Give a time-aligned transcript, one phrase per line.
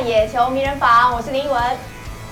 [0.00, 1.62] 看野球名人房，我是林依文，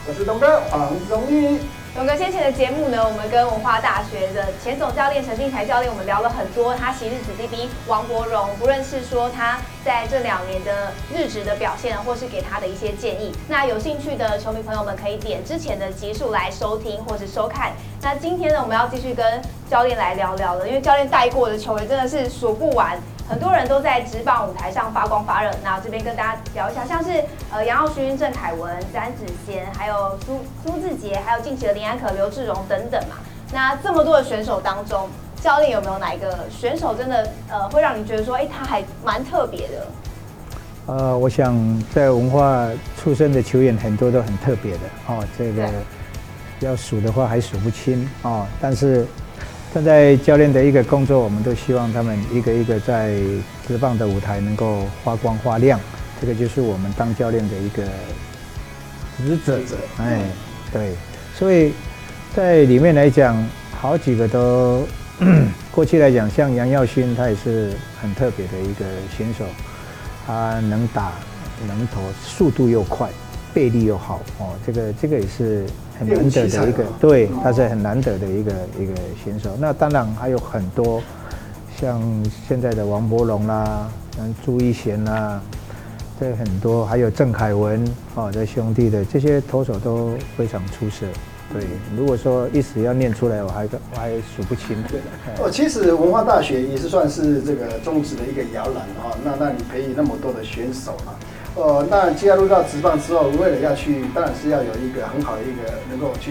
[0.09, 1.61] 我是东哥黄宗义。
[1.95, 13.37] 东哥先前的节目呢，我们跟文化大学的前总教练陈进才教练，我们聊了很多他昔日子弟兵王柏荣，不论是说他在这两年的日职的表现，或是给他的一些建议。
[13.47, 17.73] 那有兴趣的球迷朋友们可以点之前的集数来收听或是收看。
[18.01, 22.99] 那今天呢，我们要继续跟教练来聊聊了，因为教练带过的球员真的是数不完。
[23.29, 33.17] 很多人都在职棒舞台上发光发热，那这边跟大家聊一下，像是呃杨耀勋、郑凯文、詹子贤，还有苏苏志杰，还有近期的林安可、刘志荣等等嘛。
[33.53, 35.11] 那这么多的选手当中，
[35.43, 39.87] 教练有没有哪一个选手真的呃会让你觉得说，哎、欸，他还蛮特别的？
[40.87, 41.55] 呃，我想
[41.95, 45.69] 在文化出身的球员很多都很特别的哦，这个
[46.61, 49.07] 要数的话还数不清哦，但是。
[49.79, 53.15] 站在教练的一个工作，我们都希望他们一个一个在
[53.65, 55.79] 职棒的舞台能够发光发亮，
[56.21, 57.85] 这个就是我们当教练的一个
[59.17, 59.57] 职责。
[59.99, 60.21] 哎，
[60.73, 60.95] 对，
[61.33, 61.73] 所以
[62.35, 64.83] 在里面来讲，好几个都
[65.71, 68.85] 过去来讲，像杨耀勋，他也是很特别的一个
[69.17, 69.45] 选手，
[70.27, 71.13] 他能打
[71.69, 73.09] 能投，速度又快，
[73.55, 75.65] 背力又好哦，这个这个也是。
[75.99, 78.93] 很难得的一个，对，他是很难得的一个一个
[79.25, 79.51] 选手。
[79.59, 81.03] 那当然还有很多，
[81.77, 82.01] 像
[82.47, 85.41] 现在的王柏融啦，像朱一贤啦，
[86.21, 91.05] 这很多，还有郑凯文啊，这兄弟的这些投手都非常出色。
[91.53, 91.63] 对，
[91.97, 94.77] 如果说一时要念出来，我还我还数不清。
[95.41, 99.17] 哦，其实文化大学也是算是这个中职的一个摇篮啊。
[99.25, 101.17] 那那你培育那么多的选手啊。
[101.59, 106.31] 呃，那加入到职棒之后，为了要去，当然是要有一个很好的一个能够去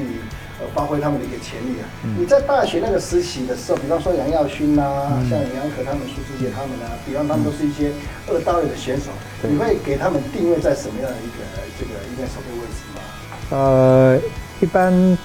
[0.57, 1.85] 呃发挥他们的一个潜力啊。
[2.05, 7.91] 嗯、你在大学那个时期的时候，比方说杨耀勋啊，嗯、像杨可他们、苏志杰他们啊，比方他们都是一些
[8.29, 9.11] 二刀流的选手，
[9.43, 11.43] 嗯、你会给他们定位在什么样的一个
[11.77, 13.01] 这个应该守备位置吗？
[13.49, 14.17] 呃，
[14.61, 15.17] 一般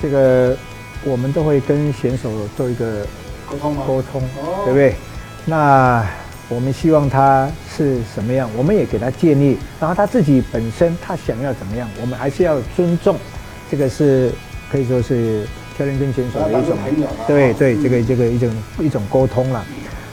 [0.00, 0.56] 这个
[1.04, 3.04] 我们都会跟选手做一个
[3.50, 3.82] 沟通吗？
[3.88, 4.94] 沟通，哦、对不对？
[5.44, 6.06] 那。
[6.48, 9.56] 我们希望他是什么样，我们也给他建议。
[9.80, 13.16] 然后他自己本身他想要怎么样，我们还是要尊重。
[13.68, 14.30] 这个是
[14.70, 15.44] 可以说是
[15.76, 16.78] 教练跟选手的一种，
[17.26, 19.64] 对对，这个这个一种一种沟通了。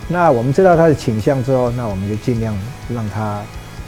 [0.07, 2.57] 那我们知道他的倾向之后，那我们就尽量
[2.89, 3.41] 让他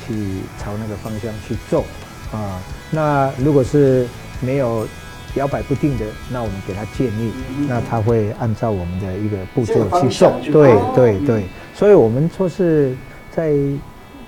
[0.06, 0.14] 去
[0.60, 1.84] 朝那个方向去做
[2.32, 2.62] 啊。
[2.92, 4.08] 那如果是
[4.40, 4.88] 没有
[5.34, 7.32] 摇摆不定的，那我们给他建议，
[7.68, 10.32] 那他会按照我们的一个步骤去做。
[10.44, 11.44] 对对对。
[11.78, 12.96] 所以，我们说是
[13.36, 13.52] 在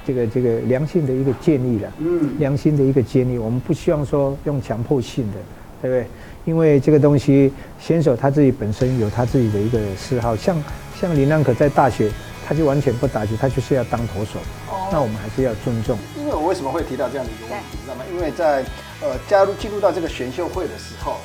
[0.06, 5.38] 这个这个良性的一个建议了，嗯，良心的一个建议，我们不希望说用强迫性的，
[5.82, 6.08] 对不对？
[6.44, 10.62] 因为这个东西，选手他自己本身有他自己的一个嗜好，像
[11.00, 12.12] 像林安可在大学，
[12.46, 15.98] 他就完全不打球，他就是要当投手，哦，那我们还是要尊重。
[16.18, 18.04] 因为我为什么会提到这样的一个问题，你知道吗？
[18.14, 18.64] 因为在
[19.02, 21.16] 呃加入进入到这个选秀会的时候，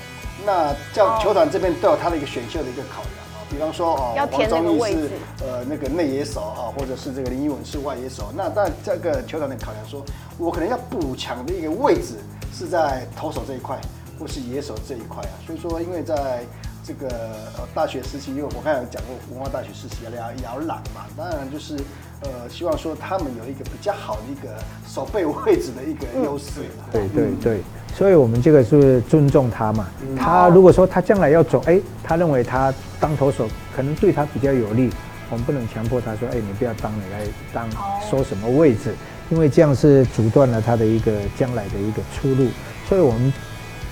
[0.46, 3.21] 那叫球团这边都有他的一个选秀的一个考量。
[3.52, 5.10] 比方说哦，王忠义是
[5.44, 8.32] 呃那个内野手啊，或者是这个林依文是外野手。
[8.34, 10.02] 那在这个球场的考量说，
[10.38, 12.14] 我可能要补强的一个位置
[12.52, 13.78] 是在投手这一块，
[14.18, 15.34] 或是野手这一块啊。
[15.46, 16.44] 所以说，因为在
[16.84, 17.08] 这个
[17.56, 20.10] 呃大学时期，因为我刚才有讲过文化大学时期要
[20.42, 21.76] 摇篮嘛，当然就是
[22.22, 24.56] 呃希望说他们有一个比较好的一个
[24.88, 26.62] 守备位置的一个优势。
[26.90, 27.60] 对对对。
[27.94, 29.86] 所以，我们这个是尊重他嘛。
[30.18, 34.90] 他如果说他将来要走，哎，他认为他当投手可能对他比较有利，
[35.28, 37.20] 我们不能强迫他说，哎，你不要当，你来
[37.52, 37.68] 当
[38.08, 38.94] 说什么位置，
[39.28, 42.48] 因为这样是阻断了他的一个将来的一个出路。
[42.88, 43.30] 所以我们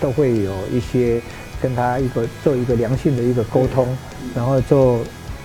[0.01, 1.21] 都会有一些
[1.63, 3.87] 跟他一个做一个良性的一个沟通，
[4.35, 5.01] 然后做，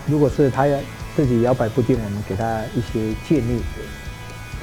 [0.05, 0.77] 如果是他要
[1.15, 3.61] 自己摇摆不定，我们给他一些建议，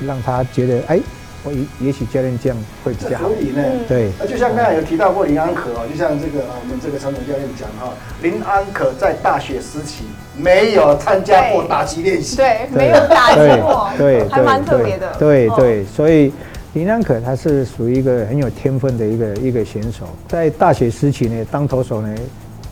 [0.07, 1.01] 让他觉得，哎。
[1.45, 3.27] 我也也许教练这样会比较好。
[3.27, 7.93] 所以呢，对，那就像刚才有提到过林安可哦，就像这个我们这个传统教练讲哈，
[8.23, 10.05] 林安可在大学时期
[10.37, 16.33] 没有参加过打击练习，对，没有打击过，对，还蛮特别的，对对，所以
[16.75, 22.15] 林安可他是属于一个很有天分的一个一个选手，在大学时期呢，当投手呢，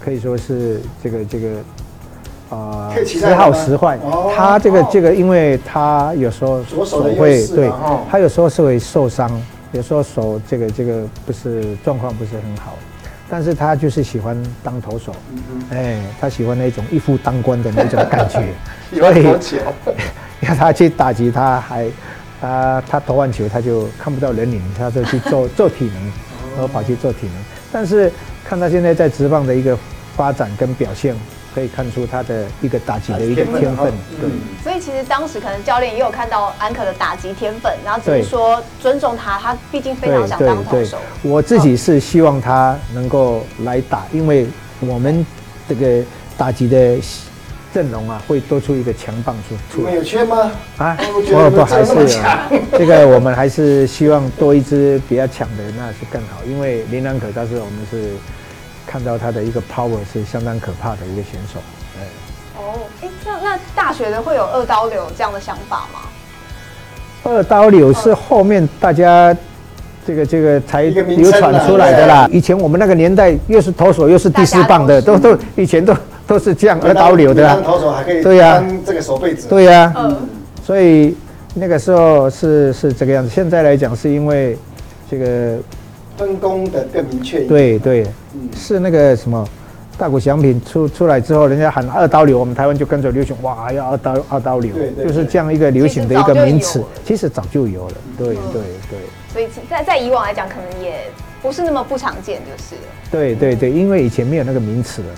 [0.02, 1.48] 可以说是这个这个。
[2.48, 3.96] 啊，时好时坏。
[4.34, 7.70] 他这个这个，因为他有时候手会对，
[8.10, 9.30] 他有时候是会受伤，
[9.70, 12.74] 有时候手这个这个不是状况不是很好，
[13.28, 15.14] 但是他就是喜欢当投手，
[15.70, 18.42] 哎，他喜欢那种一夫当关的那种感觉，
[18.98, 19.24] 所以
[20.48, 21.86] 要他去打击，他还
[22.40, 26.02] 他他投完球他就看不到人影，他就去做做体能，
[26.52, 27.34] 然后跑去做体能，
[27.70, 28.10] 但是
[28.44, 29.76] 看他现在在职棒的一个
[30.16, 31.14] 发展跟表现。
[31.52, 33.92] 可以看出他的一个打击的一个天分。
[34.20, 34.30] 对，
[34.62, 40.96] 所以其实当时可能教练也有看到安可的打击天分，然后只是说尊重他，他毕竟非常想当投手。
[41.22, 44.46] 我自己是希望他能够来打，因为
[44.78, 45.26] 我们
[45.68, 46.00] 这个
[46.38, 46.96] 打击的。
[47.72, 49.94] 阵容啊，会多出一个强棒出出来。
[49.94, 50.50] 有缺吗？
[50.78, 52.06] 啊，不不还是有
[52.78, 56.38] 这个，我们还是希望多一支比较强的，那是更好。
[56.46, 58.10] 因为林兰可，但是我们是
[58.86, 61.60] 看到他的一个 power 是相当可怕的一个选手。
[61.96, 62.02] 哎
[62.58, 66.00] 哦，哎，那那大学的会有二刀流这样的想法吗？
[67.22, 69.36] 二刀流是后面大家
[70.06, 72.28] 这个这个才流传出来的啦。
[72.32, 75.94] 以前我们那个年代，又是投手又是第四棒的，都都以前都。
[76.30, 80.16] 都是这样二刀流的，当投手还可以对呀，这个守备者对呀，嗯，
[80.64, 81.16] 所以
[81.54, 83.28] 那个时候是是这个样子。
[83.28, 84.56] 现在来讲，是因为
[85.10, 85.58] 这个
[86.16, 87.40] 分工的更明确。
[87.40, 88.06] 对对，
[88.54, 89.44] 是那个什么
[89.98, 94.72] 大谷翔品出出来之后，人家喊二刀流，我们台湾就跟着流行，哇，要二刀二刀流，
[95.02, 96.80] 就是这样一个流行的一个名词。
[97.04, 99.00] 其实早就有了，对对对。
[99.32, 100.94] 所以在在以往来讲，可能也
[101.42, 102.76] 不是那么不常见，就是。
[103.10, 105.08] 对对对，因为以前没有那个名词了。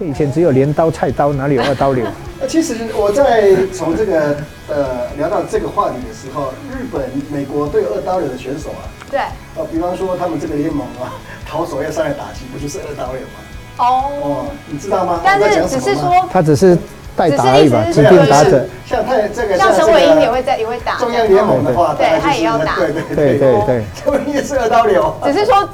[0.00, 2.06] 以前只有镰刀、菜刀，哪里有二刀流？
[2.48, 4.34] 其实我在从这个
[4.66, 8.88] 呃聊到这个话题的时候，日本、美国都有二刀流的选手啊。
[9.10, 9.20] 对。
[9.56, 11.12] 呃，比方说他们这个联盟啊，
[11.46, 13.36] 投手要上来打击，不就是二刀流吗？
[13.76, 13.84] 哦。
[14.22, 15.20] 哦，你知道吗？
[15.22, 16.78] 但是只是说他只是
[17.14, 18.64] 代打而已吧，指定打者。
[18.86, 20.96] 像他这个像陈伟英也会在也会打。
[20.96, 22.76] 中央联盟的话，对他也要打。
[22.76, 23.84] 对对对对对。
[23.94, 25.14] 陈伟英也是二刀流。
[25.24, 25.68] 只是说。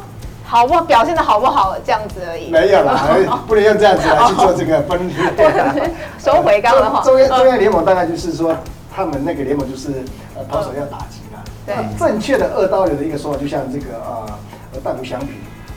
[0.49, 5.13] 好不好表现的好不好这样子而已，没有啦， 不能用这样子来去做这个分类。
[6.23, 8.55] 收回刚刚的话，中央中央联盟大概就是说，
[8.95, 9.89] 他们那个联盟就是
[10.37, 11.43] 呃投手要打击嘛。
[11.67, 13.99] 对，正确的二刀流的一个说法，就像这个
[14.73, 15.31] 呃大谷翔平，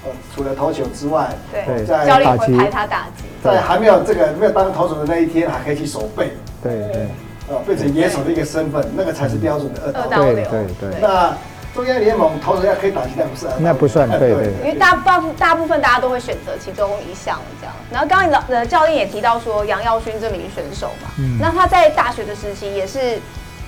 [0.05, 6.37] 呃除了投球之外，对，在教练会排他打击，在还没有这个没有当投手的那一天，还可以去守备。
[6.61, 7.07] 对对，
[7.49, 10.35] 呃变成野手的一个身份，那个才是标准的二刀流。
[10.35, 11.35] 对对对，那。
[11.79, 14.47] 中央联盟投手要可以打击，但不是那不算，对对。
[14.61, 17.73] 因为大大大部分大家都会选择其中一项这样。
[17.89, 23.17] 然后刚刚你的教练也提到说杨耀勋这名选手嘛，嗯，那他在大学的时期也是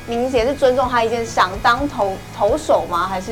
[0.08, 3.08] 明显是尊重他一件想当投投手吗？
[3.08, 3.32] 还是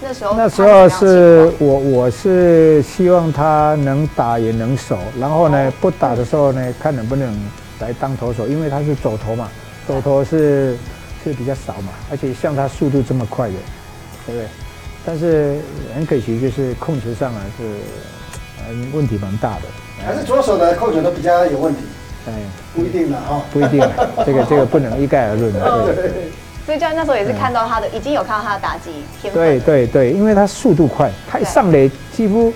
[0.00, 0.36] 那时候？
[0.36, 7.36] 那时候是我我是希望他能打也能守，然后呢不打的时候呢看能不能
[7.80, 9.48] 来当投手，因为他是走投嘛，
[9.88, 10.76] 走投是
[11.24, 13.54] 是比较少嘛，而且像他速度这么快的。
[14.26, 14.46] 对不对？
[15.04, 15.56] 但是
[15.94, 17.64] 很可惜，就是控球上啊是，
[18.68, 19.62] 嗯，问题蛮大的。
[20.04, 21.80] 还是左手的控球都比较有问题。
[22.26, 22.32] 哎，
[22.74, 23.80] 不一定的哈，不一定，
[24.26, 25.60] 这个这个不能一概而论的。
[25.94, 26.10] 对。
[26.66, 28.90] 所以教练那时候也是看到他的，已经有看到他的打击
[29.20, 29.38] 天赋。
[29.38, 32.52] 对对对，因为他速度快，他一上垒几乎，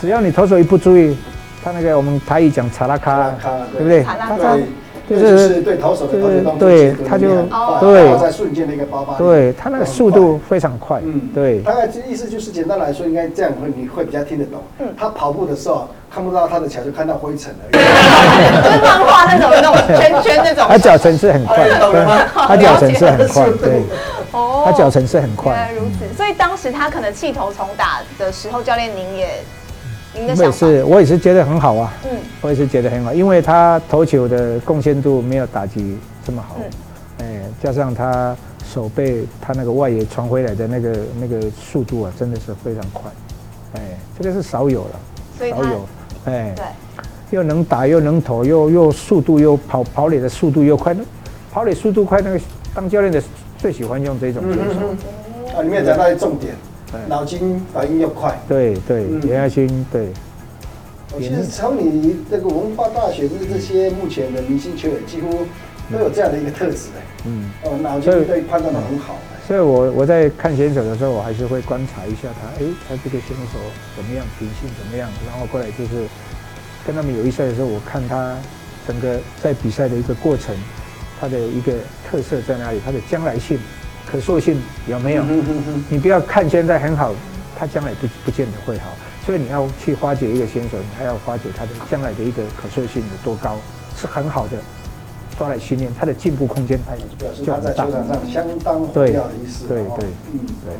[0.00, 1.16] 只要你投手一不注意，
[1.64, 3.30] 他那个我们台语讲查拉卡，
[3.72, 4.04] 对不对？
[4.04, 4.56] 查拉卡。
[5.18, 7.28] 就是对投手的投球动作，对，他就
[7.80, 11.58] 对，在瞬间的一个爆发，对他那个速度非常快，嗯，对。
[11.60, 14.62] 大概意思就是简单来说，应该这样会你会比较听得懂。
[14.78, 17.72] 嗯，他跑步的时候看不到他的脚，就看到灰尘而已。
[18.62, 20.64] 就是漫画那种那种圈圈那种。
[20.68, 21.68] 他脚程是很快，
[22.46, 23.82] 他脚程是很快，对。
[24.32, 25.52] 哦，他脚程是很快。
[25.52, 29.42] 原来如此，所以当时他可能气头重打的时候，教练您也。
[30.14, 31.92] 我也是，我也是觉得很好啊。
[32.04, 32.10] 嗯，
[32.40, 36.56] 我也是觉得很好，因为他投球的贡献度没有打击这么好。
[36.58, 43.10] 嗯，哎，加上他手背，他那个外野传回来的那个那个速度啊，真的是非常快。
[43.74, 43.80] 哎，
[44.18, 45.86] 这个是少有了，少有。
[46.24, 46.64] 哎，对，
[47.30, 50.94] 又能打又能投，又又速度又跑跑垒的速度又快，
[51.52, 52.40] 跑垒速度快，那个
[52.74, 53.22] 当教练的
[53.58, 55.56] 最喜欢用这种选手。
[55.56, 56.54] 啊，里面讲到一重点。
[57.08, 60.08] 脑筋反应要快，对对，杨耀勋对。
[61.18, 65.46] 其实从你这个文化大学的这些目前的明星球员，几乎
[65.92, 67.00] 都有这样的一个特质的。
[67.26, 69.16] 嗯，哦，脑筋对判断的很好。
[69.46, 73.58] 所以我我在看选手的时候，我还是会观察一下他，哎，他这个选手
[73.96, 76.06] 怎么样，品性怎么样，然后过来就是
[76.86, 78.36] 跟他们友谊赛的时候，我看他
[78.86, 80.54] 整个在比赛的一个过程，
[81.20, 81.72] 他的一个
[82.08, 83.58] 特色在哪里，他的将来性。
[84.10, 85.24] 可塑性有没有？
[85.88, 87.12] 你不要看现在很好，
[87.58, 88.86] 他将来不不见得会好，
[89.24, 93.56] 所以你要去发掘一个选手，你还要发掘他的将来的一个可塑性有多高，
[93.96, 94.56] 是很好的，
[95.38, 97.02] 抓来训练，他的进步空间他也
[97.44, 99.66] 就在球场上相当重要的意思。
[99.66, 100.74] 对对，嗯对。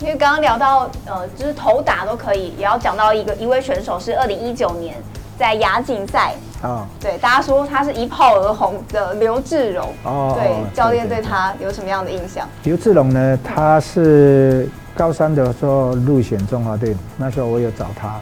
[0.00, 4.94] 因为刚刚聊到呃，就是投打都可以，也要讲到一个一位选手是二零一九年
[5.38, 6.34] 在亚锦赛。
[6.60, 9.94] 啊，对，大家说他是一炮而红的刘志荣。
[10.02, 12.48] 哦，对，教练对他有什么样的印象？
[12.64, 18.18] 刘志荣呢，他是高三的时候入选中华队，那时候我有找他，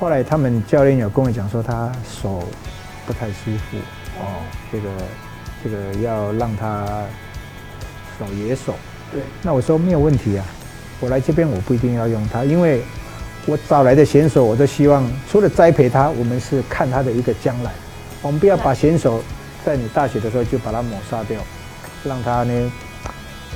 [0.00, 2.42] 后来他们教练有跟我讲说他手
[3.06, 3.76] 不太舒服
[4.18, 4.24] 哦，
[4.72, 4.88] 这个
[5.62, 6.86] 这个要让他
[8.18, 8.72] 守野手。
[9.12, 10.44] 对，那我说没有问题啊，
[11.00, 12.82] 我来这边我不一定要用他，因为
[13.46, 17.72] 我找来的选手，我都希望除了栽培他，我们是看他的一个将来。
[18.20, 19.22] 我们不要把选手
[19.64, 21.40] 在你大学的时候就把他抹杀掉，
[22.04, 22.72] 让他呢，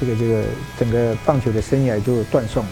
[0.01, 0.43] 这个这个
[0.79, 2.65] 整个棒球的生涯就断送。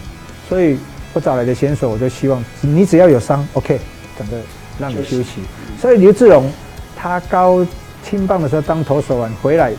[0.49, 0.77] 所以
[1.13, 3.79] 我找来的选手，我都希望你只要有伤，OK，
[4.17, 4.37] 整个
[4.79, 5.41] 让你休息。
[5.79, 6.51] 所以刘志荣
[6.95, 7.65] 他高
[8.03, 9.73] 青棒的时候当投手完回来，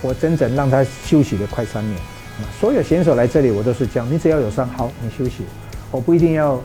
[0.00, 1.98] 我整整让他休息了快三年。
[2.60, 5.44] 所有选手来这里，我都是这样，你只要有伤，好，你休息，
[5.90, 6.60] 我不一定要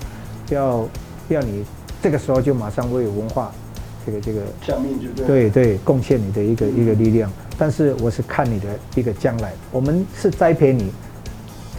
[0.50, 0.88] 要
[1.30, 1.64] 要你
[2.02, 3.52] 这个时候就马上为文化
[4.06, 4.42] 这个这个
[5.26, 10.92] 对对贡献你的一个一个力量，但是我是看你的一个将来，我们是栽培你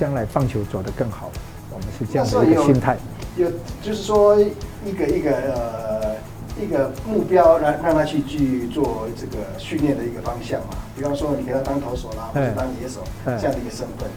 [0.01, 1.31] 将来棒球走得更好，
[1.71, 2.97] 我们是这样的一个心态。
[3.37, 3.51] 有
[3.83, 6.15] 就是说一个一个呃。
[6.57, 10.69] 一个目标，让让他去去做这个训练的一个方向嘛。
[10.95, 14.09] 比方说，你给他当投手啦，或者当野手这样的一个身份。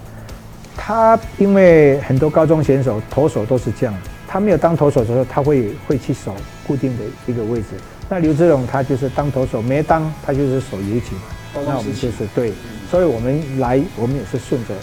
[0.77, 3.93] 他因为很多高中选手投手都是这样，
[4.27, 6.34] 他没有当投手的时候，他会会去守
[6.65, 7.67] 固定的一个位置。
[8.07, 11.22] 那刘志荣他就是当投手，没当他就是守游击嘛。
[11.65, 12.53] 那我们就是对，
[12.89, 14.74] 所以我们来，我们也是顺着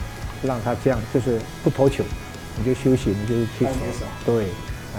[0.43, 2.03] 让他这样，就是不投球，
[2.59, 4.05] 你就休息，你就去守。
[4.27, 4.47] 对。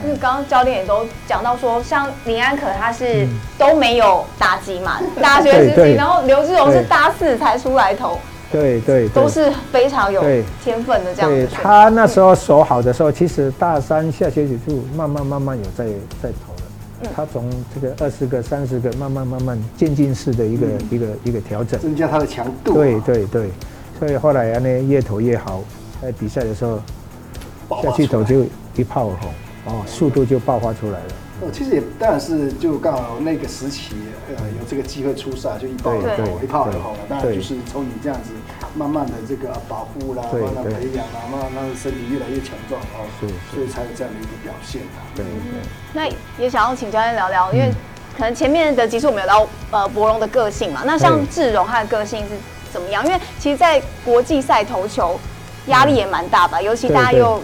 [0.03, 3.25] 因为刚刚教练也都讲到说，像林安可他是
[3.57, 8.19] 都没有打击嘛，大学时期，然后刘志荣是大四才出来投，
[8.51, 10.21] 对对，都是非常有
[10.63, 11.47] 天分的这样子。
[11.51, 15.85] 他那时候手好的时候，其实大三下学期就慢慢慢慢有在
[16.21, 17.11] 在投了。
[17.13, 22.73] 他从这个二十个、三十个，慢慢慢慢渐进式的一个一个一个调整，增加他的强度。
[22.73, 23.49] 对对对，
[23.99, 25.61] 所以后来呢，越投越好，
[26.01, 26.79] 在比赛的时候
[27.83, 29.29] 下去投就一炮而红。
[29.65, 31.05] 哦，速度就爆发出来了。
[31.41, 33.95] 哦，其实也当然是就刚好那个时期，
[34.29, 36.99] 呃，有这个机会出赛，就一炮而红，一炮而红了。
[37.09, 38.31] 当然就是从你这样子，
[38.73, 43.03] 慢慢的这个保护啦，慢慢培养啦，慢慢让身体越来越强壮哦，
[43.53, 44.81] 所以才有这样的一个表现。
[45.13, 45.61] 对对。
[45.93, 46.07] 那
[46.41, 47.69] 也想要请教练聊聊，因为
[48.17, 52.29] 可能前面的集数我们有聊呃博龙的个性嘛，那像志荣他的个性是
[52.71, 53.05] 怎么样？
[53.05, 55.19] 因为其实，在国际赛投球
[55.67, 57.41] 压力也蛮大吧，尤其大家又。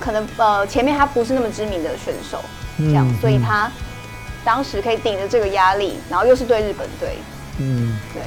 [0.00, 2.38] 可能呃，前面他不是那么知名的选手，
[2.78, 3.70] 这样，嗯、所以他
[4.44, 7.16] 当时可以顶着这个压力，然后又是对日本队，
[7.58, 8.22] 嗯，对。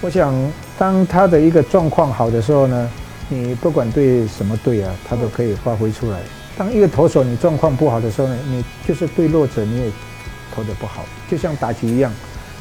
[0.00, 0.34] 我想，
[0.78, 2.90] 当他的一个状况好的时候呢，
[3.28, 6.18] 你不管对什么队啊，他都可以发挥出来。
[6.18, 9.90] 嗯、当一个投手你状况不好的时候呢，你就是对弱者你也
[10.54, 12.12] 投的不好，就像打击一样。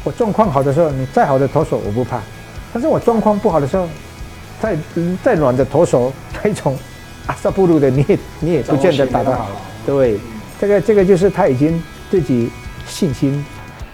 [0.04, 2.22] 我状况好的时候，你再好的投手我不怕，
[2.74, 3.88] 但是我状况不好的时候，
[4.62, 4.78] 再
[5.24, 6.14] 再软的投手
[6.44, 6.78] 那种。
[7.28, 9.48] 阿萨布鲁的你也你也不见得打得好，
[9.86, 10.20] 对，
[10.62, 12.52] 这个这个就是他已经自己
[12.86, 13.44] 信心，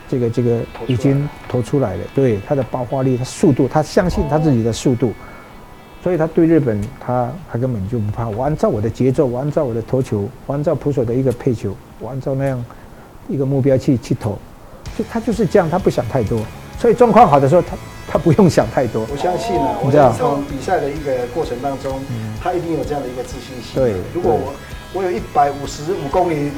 [0.10, 5.14] 这个这个已经投出来了，对他的爆发力，他速度，他相信他自己的速度，
[6.04, 8.28] 所以他对日本他他根本就不怕。
[8.28, 12.62] 我按照我的节奏，我按照我的投球，我按照捕手的一个配球，我按照那样
[13.30, 14.38] 一个目标去去投，
[14.98, 16.38] 就他就是这样，他不想太多，
[16.78, 17.78] 所以状况好的时候他。
[18.10, 19.68] 他不用想太多，我相信呢。
[19.84, 22.00] 我在从比赛的一个过程当中，
[22.42, 23.76] 他一定有这样的一个自信心。
[23.76, 24.54] 对，如果我
[24.98, 26.52] 我有一百五十五公里，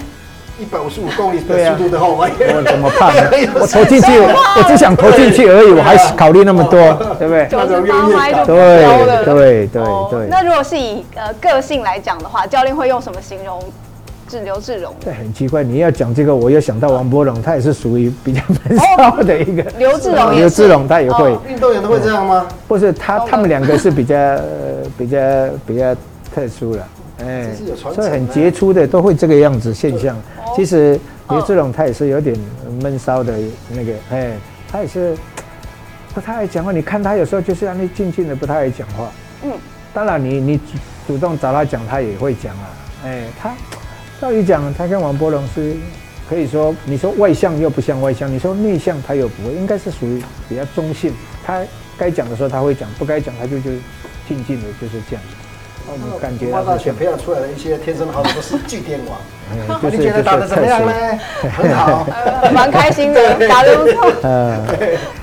[0.57, 3.29] 一百五十五公里的速度的话，我怎么怕呢？
[3.59, 6.79] 我投进去，我只想投进去而已，我还考虑那么多，
[7.19, 7.45] 对不对？
[7.49, 8.85] 九十八迈就对
[9.25, 10.27] 对对对。
[10.29, 13.61] 那如果是以呃个性来讲的话，教练会用什么形容？
[14.31, 19.63] 是刘志荣，对，很奇怪，你要讲这个，我又想到王柏融，他也是属于比较闷骚的一个。
[19.77, 21.35] 刘志荣，刘志荣他也会。
[21.49, 22.45] 运动员都会这样吗？
[22.67, 24.15] 不是，他他们两个是比较
[24.97, 25.17] 比较
[25.65, 25.95] 比较
[26.33, 26.87] 特殊了，
[27.25, 30.15] 哎，所以很杰出的都会这个样子现象。
[30.55, 30.99] 其实
[31.29, 32.35] 刘志龙他也是有点
[32.81, 33.37] 闷骚的
[33.69, 34.33] 那个，哎，
[34.71, 35.15] 他也是
[36.13, 36.71] 不太爱讲话。
[36.71, 39.11] 你看他有时候就是让你静静的，不太爱讲话。
[39.43, 39.51] 嗯，
[39.93, 40.59] 当然你你
[41.07, 42.69] 主动找他讲，他也会讲啊。
[43.05, 43.53] 哎，他。
[44.21, 45.73] 照理讲，他跟王柏融是
[46.27, 51.13] 可以说，你说外向又不像外向，你说内向他又不会，应该是属于比较中性。
[51.45, 51.61] 他
[51.97, 53.71] 该讲的时候他会讲，不该讲他就就
[54.27, 55.23] 静静的，就是这样。
[56.13, 59.17] 我感觉，大学培养出来的一些天生好的都是巨电王。
[59.89, 60.93] 你觉得打得怎么样呢？
[61.57, 62.05] 很好，
[62.53, 64.13] 蛮开心的， 打的不错。
[64.21, 64.61] 嗯，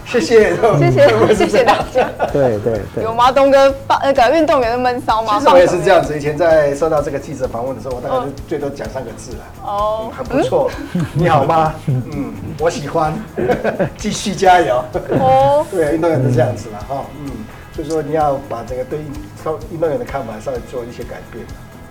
[0.04, 2.08] 谢谢，谢谢，谢谢大家。
[2.32, 3.04] 对对对。
[3.04, 3.30] 有吗？
[3.30, 5.38] 东哥把那个运动员的闷骚吗？
[5.38, 6.18] 其实我也是这样子。
[6.18, 9.38] 以前在受到这个记者访问的时候，我大概就最多讲三个字了。
[9.64, 10.68] 哦，很不错。
[11.14, 11.73] 你好吗？
[11.87, 13.14] 嗯，我喜欢。
[13.96, 14.85] 继续加油。
[15.20, 15.64] 哦。
[15.70, 17.04] 对，运动员是这样子了哈。
[17.20, 17.30] 嗯。
[17.76, 18.99] 所以说你要把这个对
[19.45, 21.45] 稍运动员的看法稍微做一些改变，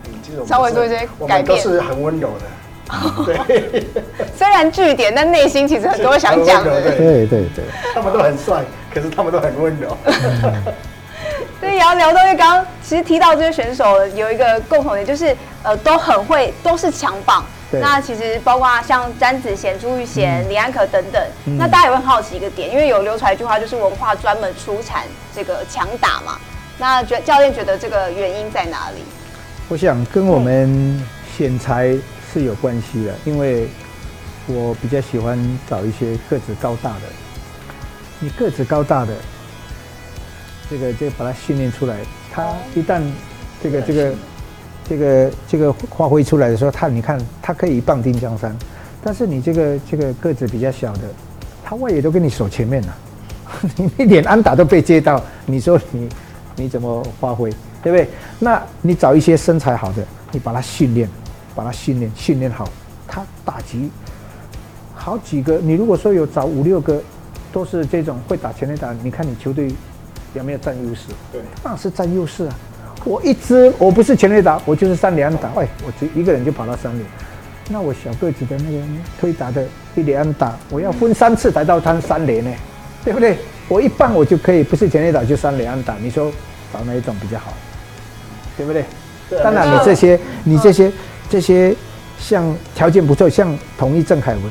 [0.05, 3.85] 嗯，这种稍微做一些改变，我们都是很温柔的，对，
[4.35, 6.81] 虽然据点，但内心其实很多想讲的。
[6.97, 7.63] 对对对，
[7.93, 9.95] 他们都很帅，可是他们都很温柔。
[11.59, 17.45] 所以也要聊到，因为刚刚其实提到这些选手有一个共同点，就是呃都很会，都是强棒。
[17.81, 25.03] 那其实包括像詹子贤、朱玉贤、嗯、李安可等等，嗯、那大家也会很好奇一个点，因为有流传一句话，就是文化专门出产
[25.33, 26.39] 这个强打嘛。
[26.77, 29.03] 那觉教练觉得这个原因在哪里？
[29.69, 31.01] 我想跟我们
[31.37, 31.95] 选材
[32.33, 33.67] 是有关系的，因为
[34.47, 35.39] 我比较喜欢
[35.69, 37.01] 找一些个子高大的。
[38.19, 39.13] 你个子高大的，
[40.69, 41.95] 这个就把它训练出来，
[42.31, 43.01] 他一旦
[43.63, 44.13] 这个这个。
[44.87, 48.55] 这个这个发挥出来的时候，他你看他可以一棒定江山，
[49.03, 51.01] 但是你这个这个个子比较小的，
[51.63, 52.95] 他外野都跟你守前面了，
[53.75, 56.09] 你一点安打都被接到，你说你
[56.55, 57.49] 你怎么发挥，
[57.81, 58.07] 对不对？
[58.39, 61.09] 那你找一些身材好的，你把他训练，
[61.55, 62.69] 把他训练训练好，
[63.07, 63.89] 他打击
[64.93, 67.01] 好几个，你如果说有找五六个
[67.51, 69.73] 都是这种会打前垒打，你看你球队
[70.35, 71.07] 有没有占优势？
[71.31, 72.55] 对，那是占优势啊。
[73.05, 75.47] 我一支我不是全垒打，我就是三垒安打。
[75.49, 77.03] 哎，我只一个人就跑到三垒，
[77.69, 78.83] 那我小个子的那个
[79.19, 79.63] 推打的
[79.95, 82.51] 一垒安打，我要分三次才到他三连呢，
[83.03, 83.37] 对不对？
[83.67, 85.95] 我一棒我就可以，不是全垒打就三垒安打。
[86.01, 86.31] 你说
[86.73, 87.53] 找哪一种比较好？
[88.57, 88.83] 对不对？
[89.43, 90.91] 当然你这些你这些
[91.29, 91.75] 这些
[92.19, 94.43] 像条件不错，像同一郑凯文，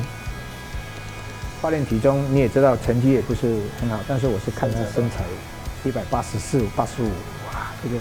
[1.61, 5.25] 花莲体中你也知道成绩也不是很好，但是我是看他身材，
[5.85, 7.07] 一百八十四、八十五，
[7.49, 7.97] 哇，这个。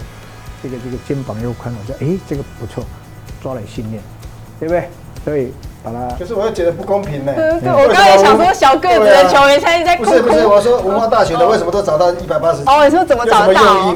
[0.64, 2.82] 这个这个肩膀又宽，我说哎，这个不错，
[3.42, 4.02] 抓来训练，
[4.58, 4.88] 对不对？
[5.22, 5.52] 所以
[5.82, 6.16] 把它。
[6.18, 7.34] 可是我又觉得不公平呢。
[7.36, 10.10] 对对，我刚才想说小个子的球员现在在哭哭。
[10.10, 12.62] 不是不是，我说文化大学的为什么都找到一百八十？
[12.64, 13.94] 哦，你说怎么找到？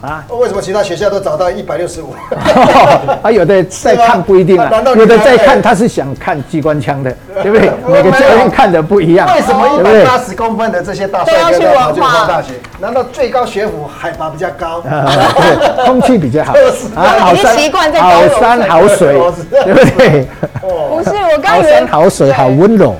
[0.00, 0.24] 啊？
[0.30, 2.14] 为什么其他学校都找到一百六十五？
[3.22, 7.70] 啊，有的在看不一定啊，有的在看他是想看机关枪的，对不对？
[7.86, 9.28] 每个教练看的不一样。
[9.34, 12.52] 为什么一百八十公分的这些大帅哥都跑去文化大学？
[12.78, 14.82] 难道最高学府海拔比较高？
[15.84, 16.52] 空气比较好
[16.94, 19.18] 啊，好山好山好水，
[19.64, 20.28] 对不对？
[20.60, 22.94] 不是，我刚好山好水好温柔。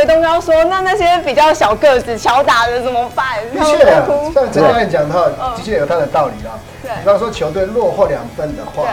[0.00, 3.38] 我刚刚以为东哥说，那那些比较小个子、巧打的怎么办？
[3.52, 6.58] 的确啊，像这样讲的话，的确有他的道理啦。
[6.82, 8.88] 对，比方说球队落后两分的话，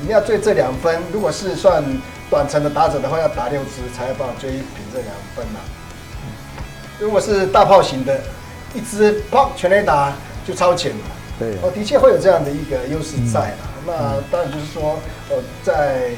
[0.00, 1.82] 你要追这两分，如果是算
[2.28, 5.60] 短程的打者的话，要打六支才要帮我追平这两分呐。
[6.98, 8.20] 如果是大炮型的，
[8.74, 10.12] 一支砰全垒打
[10.46, 11.04] 就超前了。
[11.38, 13.64] 对，哦，的确会有这样的一个优势在啊。
[13.86, 13.92] 那
[14.30, 14.98] 当然就是说，
[15.30, 16.10] 呃，在。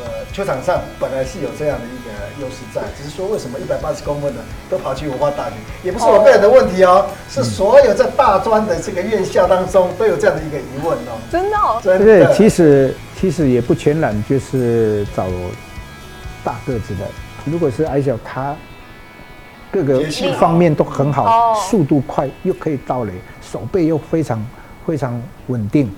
[0.00, 11.18] 呃，球场上本来是有这样的一个优势在，只是说为什么一百八十公分的都跑去文化大学，也不是我个人的问题哦，是所有在大专的这个院校当中都有这样的一个疑问哦。
[11.32, 12.04] 真的哦，真的。
[12.04, 15.26] 对，其实其实也不全然就是找
[16.44, 17.04] 大个子的，
[17.44, 18.54] 如果是矮小，他
[19.70, 20.00] 各个
[20.38, 24.46] 方面都很好，速度快又可以到垒，手背又非常
[24.86, 25.90] 非常稳定。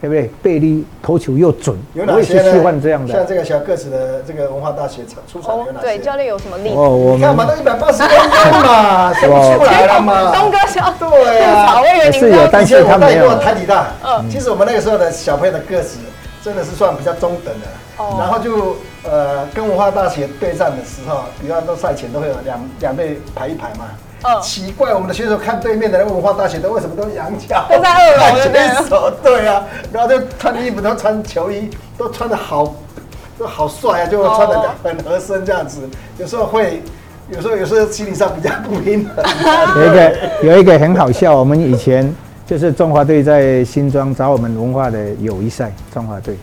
[0.00, 0.30] 对不对？
[0.42, 3.06] 背力投球又准，有哪些呢？
[3.06, 5.86] 像这个小个子的这个文化大学出场有哪些？
[5.86, 6.74] 对，教练有什么例子？
[6.74, 10.32] 哦，我们看嘛，都一百八十公分嘛， 选不出来了嘛。
[10.34, 11.82] 东哥小对啊，
[12.12, 13.38] 是有，但是他没有。
[13.38, 15.98] 台体大，嗯，其实我们那个时候的小朋友的个子
[16.42, 17.66] 真的是算比较中等的。
[17.98, 18.16] 哦。
[18.18, 23.84] 然后就呃，跟文化大学对战的时候，比方说赛前都会有两两队排一排嘛。
[24.42, 27.66] 奇怪，我们的选手看对面的人文化大学的为什么都仰角？
[27.70, 32.74] 都在二楼选手，对啊，然后就穿衣服都穿球衣，都穿的好，
[33.38, 35.80] 都好帅啊，就穿的很合身这样子。
[36.18, 36.82] 有时候会，
[37.30, 39.24] 有时候有时候心理上比较不平衡。
[39.76, 42.14] 有一个有一个很好笑，我们以前
[42.46, 46.36] 就是中华队在新庄找我们文化的友谊赛，中华队。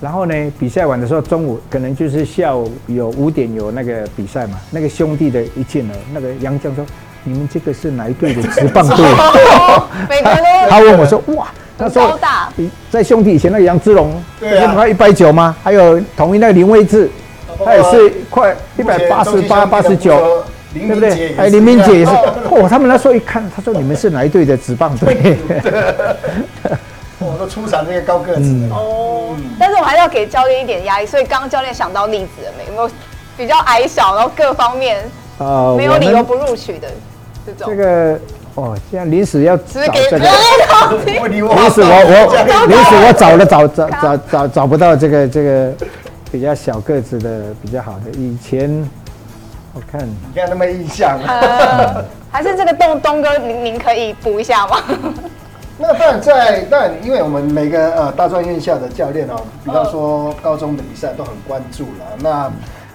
[0.00, 4.58] 然后呢，比赛完的时候，中午可能就是下午有五点有那个比赛嘛。
[4.70, 6.84] 那个兄弟的一进来，那个杨将说。
[7.24, 8.96] 你们这个是哪一队的直棒队？
[10.68, 12.18] 他问我说：“哇，他说
[12.90, 15.56] 在兄弟以前那个杨之龙，对啊，快一百九吗？
[15.62, 17.10] 还有同一那个林威志，
[17.64, 21.34] 他也是快一百八十八、八十九，对不对？
[21.36, 22.12] 哎，林明姐也是。
[22.50, 25.36] 哦，他们那时候一看，他说你们是哪一队的直棒队？
[27.18, 29.34] 我都出场这个高个子哦。
[29.58, 32.66] 但是我还是要给教练一点压力，所以刚刚教练想到例子了没？
[32.66, 32.90] 有没有
[33.36, 35.02] 比较矮小，然后各方面
[35.38, 36.88] 呃没有理由不录取的？
[37.66, 38.18] 这个
[38.54, 40.18] 哦，这样临时要找这个，
[41.28, 45.72] 临时我我临时我找了找找找找找不到这个这个
[46.30, 48.10] 比较小个子的比较好的。
[48.18, 48.88] 以前
[49.74, 51.18] 我看你看那么印象，
[52.30, 54.76] 还是这个东东哥您您可以补一下吗？
[55.76, 62.06] 那当然在，当然，因为我们每个呃大专院校的教练哦，比方说高中的比赛都很关注了。
[62.20, 62.48] 那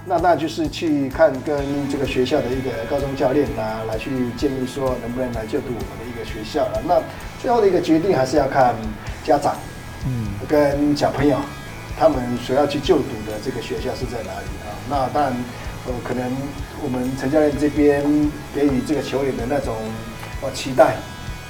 [0.09, 6.81] 那那就是去看跟这个学校的一个高中教练啊，来去建议说能不能来就读我们的一个学校了。
[6.87, 6.99] 那
[7.39, 8.73] 最后的一个决定还是要看
[9.23, 9.55] 家长，
[10.07, 11.37] 嗯，跟小朋友
[11.95, 14.73] 他们所要去就读的这个学校是在哪里啊？
[14.89, 15.31] 那当然，
[15.85, 16.25] 呃，可能
[16.83, 18.03] 我们陈教练这边
[18.55, 19.75] 给予这个球员的那种
[20.41, 20.95] 呃期待。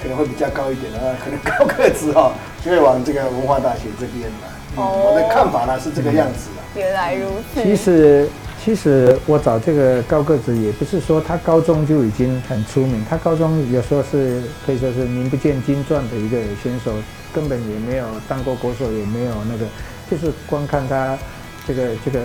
[0.02, 2.32] 可能会比较高一点的，可能高个子哈，
[2.64, 4.48] 就会往这个文化大学这边来。
[4.82, 6.80] 我的看法呢是这个样子的。
[6.80, 7.62] 原来如此。
[7.62, 8.26] 其实，
[8.62, 16.92] 其实我找这个高个子也不是说他高中就已经很出名，他高中有时候是可以说是名不见经传的一个选手，
[17.34, 19.64] 根本也没有当过国手，也没有那个，
[20.10, 21.18] 就是光看他
[21.66, 22.20] 这个这个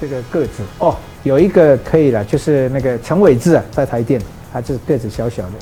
[0.00, 4.18] 这个个子哦，有一个可以了，就是那个陈伟志啊，在台电，
[4.52, 5.52] 他就是个子小小的。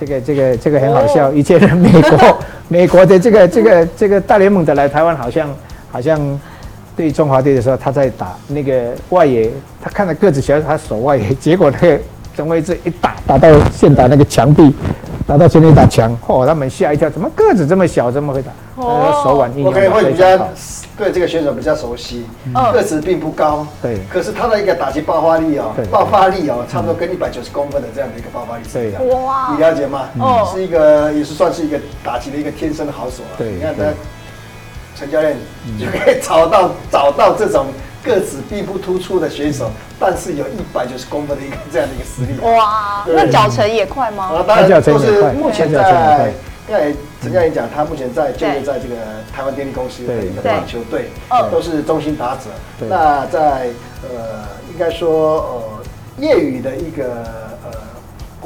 [0.00, 2.38] 这个这个这个很好笑，以前的美国
[2.68, 5.54] 美国的这个这个这个大联盟的来台湾，好像
[5.90, 6.40] 好像
[6.96, 9.50] 对中华队的时候，他在打那个外野，
[9.82, 12.00] 他看着个子小，他守外野，结果那个
[12.34, 14.74] 陈伟志一打打到现打那个墙壁，
[15.26, 18.50] 打到前面打墙，嚯，他们吓一跳，怎么个子这么小，这么会打？
[18.76, 20.48] 哦，手腕应该会比较。
[20.96, 22.24] 对这个选手比较熟悉，
[22.72, 28.62] 个子并不高，对，可是他的一个打击爆发力哦，爆发力哦，差不多跟一百九十公分的这样的一个爆发力。
[28.66, 30.08] 是一样，哇，你了解吗？
[30.18, 33.36] 哦，是一个也是算是一个打击的一个天生的好手啊。
[33.36, 33.84] 对，你看他
[34.98, 35.36] 陈教练
[35.78, 37.66] 就可以找到找到这种
[38.02, 42.38] 个子并不突出的选手，但是有一百九十公分的一个这样的一个实力。
[42.40, 44.32] 哇，那脚程也快吗？
[44.34, 46.32] 啊，当然都是目前在。
[46.68, 48.96] 因为陈教练讲，他目前在就业在这个
[49.32, 51.10] 台湾电力公司的一个棒球队，
[51.48, 52.50] 都是中心打者。
[52.88, 53.68] 那在
[54.02, 55.62] 呃，应该说呃，
[56.18, 57.45] 业余的一个呃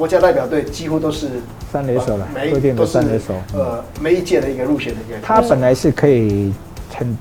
[0.00, 1.28] 国家代表队，几乎都是
[1.70, 3.34] 三垒手了，固定的三垒手。
[3.52, 5.18] 呃，每一届的一个入选的一个。
[5.20, 6.54] 他本来是可以
[6.94, 7.14] 很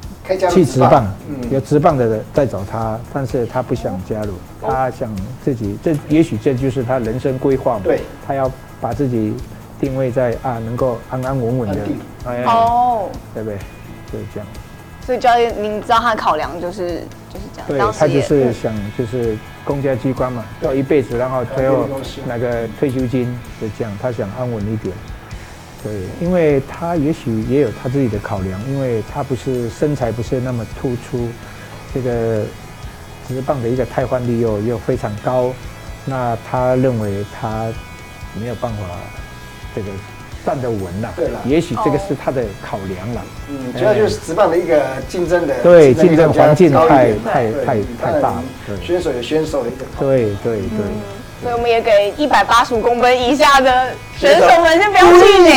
[0.50, 1.06] 去直棒，
[1.52, 5.14] 有直棒的人在找他，但是他不想加入，他想
[5.44, 7.82] 自己，这也许这就是他人生规划嘛。
[7.84, 9.34] 对，他要把自己。
[9.82, 11.78] 定位在啊，能够安安稳稳的，
[12.26, 13.58] 哎，哦，对不对？
[14.12, 14.48] 就是这样。
[15.10, 17.68] 所以教练，您知道他的考量就是就是这样。
[17.68, 21.90] 对，他就是想就是公家机关嘛，要一辈子，然后最后
[22.28, 23.26] 那个退休金
[23.60, 24.96] 就这样，他想安稳一点。
[25.84, 25.92] 对，
[26.22, 31.28] 因为他也许也有他自己的考量，因为他不是身材不是那么突出，
[31.92, 32.44] 这个
[33.28, 35.52] 直棒的一个太换率又又非常高，
[36.06, 37.66] 那他认为他
[38.40, 38.84] 没有办法。
[39.76, 39.88] 这个
[40.46, 43.22] 站得稳了，对了，也许这个是他的考量了。
[43.50, 48.44] 嗯，主要就是职棒的一个竞争的对竞争环境太太太太大了。
[48.82, 50.86] 选手有选手的一个对对对。
[51.42, 55.54] 所以我们也给一百八十五公分以下的选手们先不要气馁，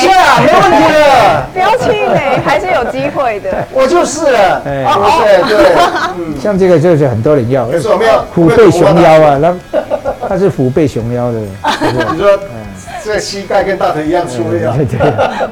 [0.46, 3.66] 没问题的，不要气馁，还是有机会的。
[3.72, 4.30] 我就是。
[4.30, 4.84] 了，哎，
[5.48, 5.58] 对。
[5.58, 7.66] 对， 像这个就是很多人要，
[8.32, 9.52] 虎背熊腰啊，那
[10.28, 11.40] 他是虎背熊腰的，
[12.12, 12.38] 你说。
[13.04, 14.72] 这膝盖跟大腿一样粗的呀，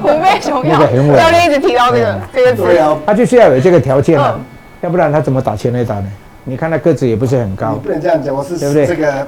[0.01, 0.79] 虎背熊腰。
[1.15, 2.63] 教练一直提到这个这个词，
[3.05, 4.39] 他就是要有这个条件了，
[4.81, 6.05] 要不然他怎么打前垒打呢？
[6.43, 8.87] 你看他个子也不是很高，不能这样讲，我是对不对？
[8.87, 9.27] 这个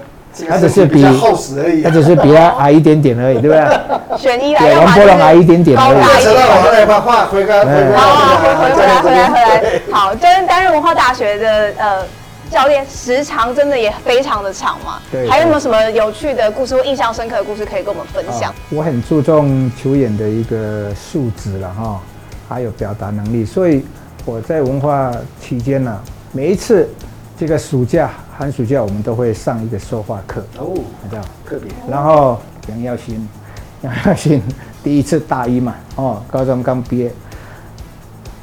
[0.50, 4.18] 他只是比厚实而已，他只是比他矮一点点而已，对不对？
[4.18, 6.02] 选一来，王波龙矮一点点而已。
[6.02, 6.26] 好，回
[6.74, 9.64] 来，回来，回来，回来。
[9.92, 12.04] 好，教练担任文化大学的呃。
[12.54, 15.00] 教练时长真的也非常的长嘛？
[15.12, 15.28] 对。
[15.28, 18.54] 还有没有什么有趣的故事或印象深刻的故事可以跟我们分享？
[18.70, 22.00] 我很注重球员的一个素质了哈，
[22.48, 23.84] 还有表达能力，所以
[24.24, 25.12] 我在文化
[25.42, 26.00] 期间呢，
[26.32, 26.88] 每一次
[27.40, 30.76] 这个暑假、寒暑假，我们都会上一个说话课哦，
[31.10, 31.72] 这样特别。
[31.90, 33.28] 然后杨耀新，
[33.82, 34.40] 杨耀新
[34.84, 37.12] 第一次大一嘛，哦，高中刚毕业，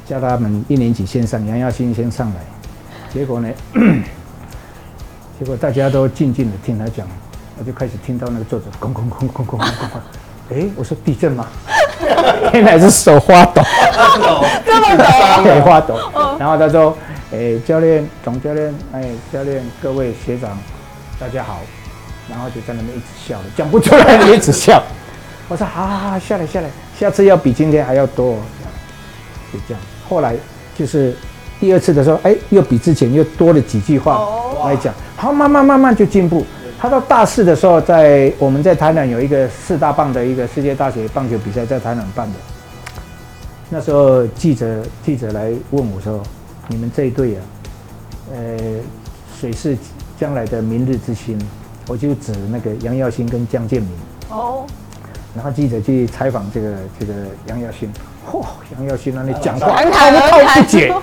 [0.05, 2.35] 叫他们一年级先上，杨耀新先上来。
[3.13, 3.49] 结果呢？
[5.37, 7.05] 结果大家都静静的听他讲，
[7.57, 9.65] 我就开始听到那个作者咣咣咣咣咣咣咣。
[10.53, 11.47] 哎， 我说地震吗？
[12.53, 13.61] 原来是手发抖，
[14.65, 15.03] 这么抖，
[15.43, 15.99] 手发抖。
[16.39, 16.95] 然后他说
[17.33, 20.57] ：“哎，教练，总教练，哎，教练，各位学长，
[21.19, 21.59] 大家好。”
[22.29, 24.81] 然后就在那边一直笑，讲不出来，一直笑。
[25.49, 28.35] 我说：“好好好，下来下来，下次要比今天还要多。”
[29.51, 29.83] 就这样。
[30.07, 30.35] 后来
[30.77, 31.13] 就是。
[31.61, 34.27] 第二次的时候，哎，又比之前又多了几句话
[34.65, 36.43] 来讲，好，慢慢慢慢就进步。
[36.79, 42.33] 他到大四的时候，在我们在台南有一个四大棒的一个世界大学棒球比赛，在台南办的。
[43.69, 46.19] 那时候记者记者来问我说
[46.67, 47.39] ：“你们这一队啊，
[48.33, 48.57] 呃，
[49.39, 49.77] 谁是
[50.19, 51.39] 将来的明日之星？”
[51.87, 53.91] 我就指那个杨耀新跟江建民。
[54.29, 54.65] 哦。
[55.35, 57.13] 然后记者去采访这个这个
[57.47, 57.87] 杨耀勋，
[58.29, 60.93] 嚯，杨耀新那里讲话侃滔滔不绝，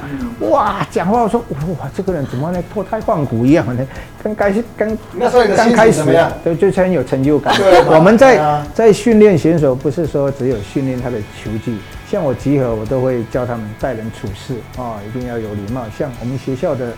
[0.50, 1.40] 哇，讲话我说
[1.78, 3.86] 哇，这个人怎么呢脱胎换骨一样呢？
[4.22, 6.02] 刚开始刚那时候刚开始
[6.44, 7.54] 对，就很有成就感。
[7.86, 11.78] 我们在在训练选手，不是说只有训练他的球技，
[12.10, 15.82] 像我集合，我都会教他们待人处事啊，一定要有礼貌。
[15.96, 16.92] 像我们学校的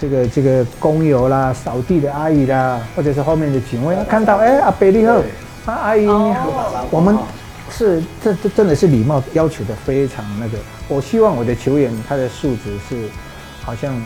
[0.00, 5.14] 这个这个工友啦、扫地的阿姨啦，或者是后面的警卫，看到哎，阿伯你好。
[5.66, 7.16] 啊，阿姨你好，我们
[7.72, 10.58] 是这这真的是礼貌要求的非常那个。
[10.88, 13.08] 我希望我的球员他的素质是，
[13.62, 14.00] 好像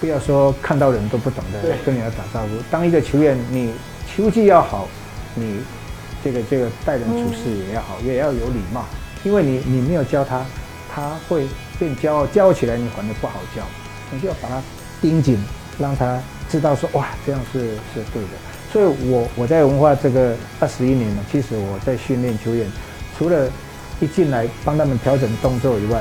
[0.00, 2.48] 不要说看到人都不懂得跟人家打招呼。
[2.70, 3.72] 当一个球员，你
[4.06, 4.88] 球技要好，
[5.34, 5.60] 你
[6.24, 8.84] 这个这个待人处事也要好，也要有礼貌。
[9.24, 10.44] 因为你你没有教他，
[10.92, 11.46] 他会
[11.78, 13.62] 变骄傲，骄傲起来你反而不好教。
[14.10, 14.62] 你就要把他
[15.00, 15.38] 盯紧，
[15.78, 17.60] 让他知道说哇，这样是
[17.92, 18.28] 是对的。
[18.72, 22.66] 所以我，我我在文化这个二十一年了，其实我在训练球员，
[23.16, 23.48] 除了
[24.00, 26.00] 一进来帮他们调整动作以外，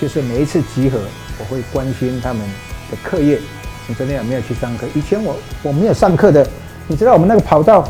[0.00, 0.98] 就是每一次集合，
[1.38, 2.42] 我会关心他们
[2.90, 3.38] 的课业。
[3.86, 4.86] 你昨天有没有去上课？
[4.94, 6.46] 以前我我没有上课的，
[6.88, 7.88] 你知道我们那个跑道，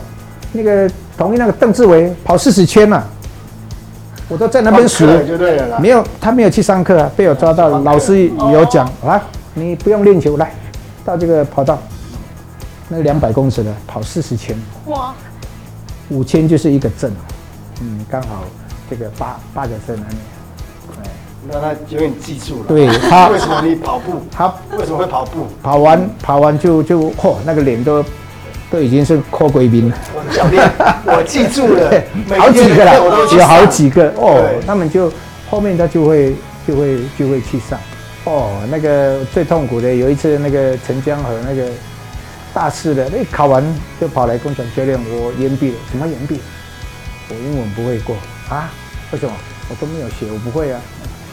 [0.53, 3.05] 那个同一那个邓志伟跑四十圈嘛，
[4.29, 5.07] 我都在那边数。
[5.81, 9.21] 没有，他没有去上课啊，被我抓到了，老师有讲，啊，
[9.55, 10.53] 你不用练球，来
[11.05, 11.83] 到这个跑道。
[12.91, 15.15] 那两百公尺的跑四十圈，哇，
[16.09, 17.13] 五千就是一个镇，
[17.83, 18.45] 嗯，刚好
[18.89, 20.17] 这个八八个镇那里，
[20.97, 21.11] 哎，
[21.51, 22.65] 那他永远记住了。
[22.67, 24.23] 对他为什么你跑步？
[24.31, 24.47] 他
[24.79, 25.47] 为什么会跑步？
[25.63, 28.03] 跑完跑完就就嚯，那个脸都
[28.71, 29.97] 都已经是阔贵宾了。
[30.35, 30.67] 教练，
[31.05, 31.91] 我记住了，
[32.41, 32.95] 好几个了，
[33.37, 34.43] 有好几个哦。
[34.67, 35.13] 他们就
[35.51, 36.35] 后面他就会
[36.67, 37.79] 就会就会去上。
[38.25, 41.69] 哦，那个最痛苦的有一次，那个陈江河那个。
[42.59, 43.63] 大四的，那考完
[44.01, 45.77] 就跑来跟我讲教练，我延毕了。
[45.93, 46.41] 什么延毕？
[47.29, 48.17] 我英文不会过
[48.51, 48.69] 啊？
[49.13, 49.33] 为什么？
[49.71, 50.81] 我都没有学，我不会啊。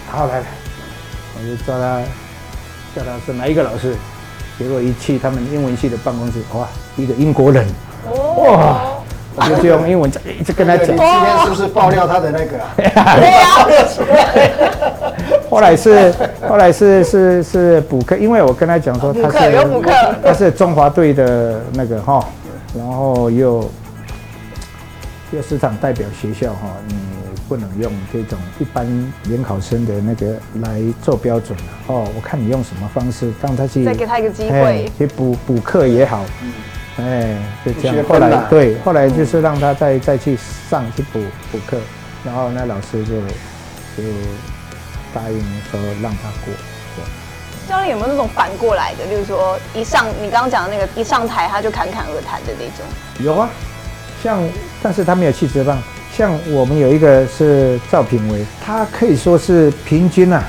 [0.08, 0.46] 好，来来，
[1.36, 2.04] 我就叫他，
[2.96, 3.96] 叫他是哪一个老师？
[4.60, 7.66] 结果一去他们英文系的办公室，哇，一个英国人，
[8.38, 8.92] 哇。
[9.38, 10.08] 我就就用英文
[10.40, 10.86] 一直跟他讲。
[10.86, 12.60] 今天是不是爆料他的那个？
[15.50, 16.14] 后来是
[16.48, 22.28] 后来是是是补课，因为我跟他讲说他是他是中华队的那个哈，
[22.78, 23.70] 然后又
[25.32, 26.96] 又市场代表学校哈，你
[27.48, 28.88] 不能用这种一般
[29.26, 32.08] 联考生的那个来做标准哦。
[32.16, 36.26] 我看你用什么方式让他去再给他一个机会去补补课也好。
[36.98, 37.96] 哎，就这样。
[38.08, 40.38] 后来对，后来就是让他再再去
[40.70, 41.20] 上去补
[41.52, 41.78] 补课，
[42.24, 43.16] 然后那老师就
[43.98, 44.04] 就
[45.16, 45.40] 答应
[45.72, 46.54] 说让他过。
[47.68, 49.08] 教练有没有那种反过来的？
[49.08, 52.86] 就是说一上你刚刚讲的那个一上台他就侃侃而谈的那种？
[53.26, 53.50] 有啊，
[54.22, 54.48] 像
[54.84, 55.82] 但是他没有去职棒。
[56.16, 60.44] 像我们有一个是赵品维，他可以说是平均啊，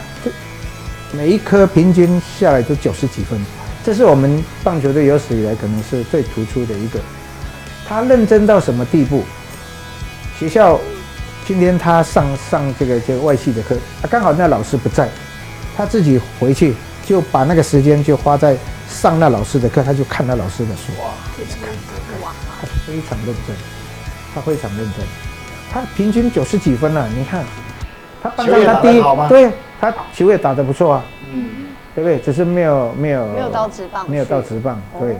[1.11, 3.41] 每一科平均下来都九十几分。
[3.83, 7.01] 这是我们棒球队有史以来可能是最突出的一个，
[7.89, 9.25] 他认真到什么地步？
[10.39, 10.79] 学校
[11.47, 15.09] 今天他上上这个这个外系的课，他刚好那老师不在，
[15.77, 18.57] 他自己回去就把那个时间就花在
[18.89, 21.69] 上那老师的课，他就看那老师的书，哇，一直看，
[22.23, 23.57] 哇，他非常认真，
[24.35, 25.07] 他非常认真，
[25.73, 27.45] 他平均九十几分了，你看，
[28.23, 31.05] 他班上他第一，对，他球也打得不错啊。
[31.33, 32.19] 嗯对不对？
[32.19, 34.79] 只是没有没有没有到直棒，没有到直棒。
[35.01, 35.17] 对，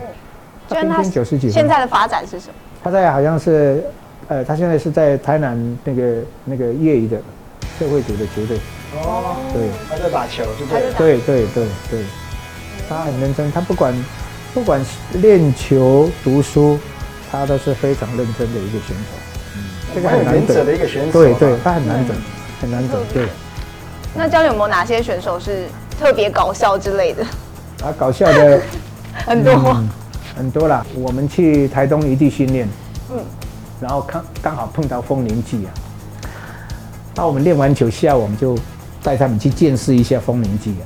[0.69, 1.51] 他平均九十几分。
[1.51, 2.53] 现在的发展是什么？
[2.83, 3.83] 他在好像是，
[4.27, 7.17] 呃，他现在是在台南那个那个业余的
[7.79, 8.57] 社会组的球队。
[8.95, 9.37] 哦。
[9.53, 9.69] 对。
[9.89, 10.91] 他在打球，对不对？
[10.97, 12.05] 对对对对。
[12.89, 13.93] 他很认真，他不管
[14.53, 14.81] 不管
[15.13, 16.79] 练球读书，
[17.31, 19.03] 他都是非常认真的一个选手。
[19.55, 19.63] 嗯。
[19.95, 21.11] 这个很难得的一个选手。
[21.11, 22.13] 对对，他很难得，
[22.61, 22.99] 很难得。
[23.13, 23.27] 对。
[24.15, 25.67] 那教练有没有哪些选手是？
[25.99, 27.23] 特别搞笑之类的
[27.83, 28.61] 啊，搞笑的
[29.25, 29.89] 很多、嗯、
[30.35, 30.85] 很多啦。
[30.93, 32.69] 我们去台东一地训练，嗯，
[33.79, 35.69] 然后刚刚好碰到丰年祭啊。
[37.15, 38.57] 那我们练完球下午，我们就
[39.03, 40.85] 带他们去见识一下丰年祭啊。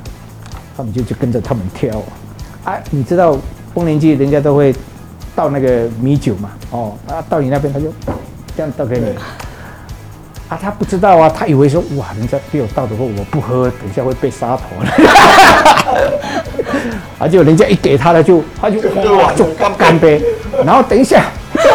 [0.75, 2.71] 他们就就跟着他们跳啊。
[2.71, 3.38] 啊，你知道
[3.73, 4.73] 丰年祭人家都会
[5.36, 6.51] 倒那个米酒嘛？
[6.71, 7.88] 哦，啊，到你那边他就
[8.56, 9.06] 这样倒给你。
[10.47, 14.91] 啊，他不知道啊，他以为说哇，人家给我倒的话，我不喝，等一下会被杀头了。
[17.19, 18.80] 啊，就人家一给他了，就他就
[19.17, 19.45] 哇就
[19.77, 20.21] 干杯，
[20.65, 21.25] 然后等一下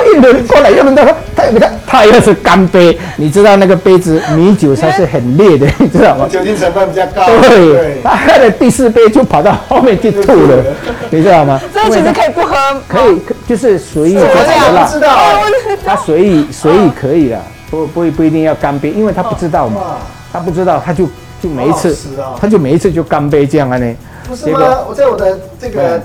[0.06, 6.26] 又有人过来，又轮到他，他你看他又是干杯，你知道那个杯子米酒它是很烈的，你知道吗？
[6.30, 7.26] 酒精成分比较高。
[7.42, 10.64] 对，他喝了第四杯就跑到后面去吐了，
[11.10, 11.60] 你知道吗？
[11.72, 12.56] 这其实可以不喝，
[12.88, 15.40] 可以，就是属于我不知道。
[15.84, 17.40] 他随意随意可以了，
[17.70, 19.98] 不不不一定要干杯，因为他不知道嘛，
[20.32, 21.06] 他不知道，他就
[21.40, 21.96] 就每一次，
[22.40, 23.94] 他就每一次就干杯这样啊呢。
[24.28, 24.58] 不是吗？
[24.88, 26.02] 我在我的这个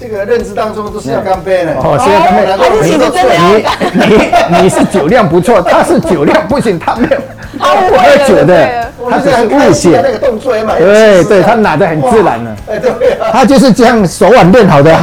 [0.00, 1.74] 这个认知当中都是要干杯的。
[1.74, 3.62] 哦，是要干杯。
[3.92, 4.16] 你你
[4.56, 7.16] 你你是酒量不错，他是酒量不行，他没有，
[7.58, 8.68] 他不喝酒的。
[9.10, 12.56] 他只是误解那个动作也蛮对对，他拿的很自然了。
[12.70, 12.92] 哎，对
[13.32, 14.94] 他就是这样手腕练好的。